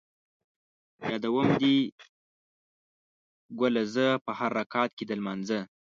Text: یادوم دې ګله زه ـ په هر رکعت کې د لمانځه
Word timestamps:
یادوم 1.09 1.47
دې 1.61 1.75
ګله 3.59 3.83
زه 3.93 4.07
ـ 4.15 4.23
په 4.25 4.31
هر 4.39 4.51
رکعت 4.59 4.89
کې 4.97 5.03
د 5.09 5.11
لمانځه 5.19 5.59